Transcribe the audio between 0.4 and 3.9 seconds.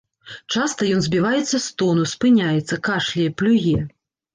Часта ён збіваецца з тону, спыняецца, кашляе, плюе.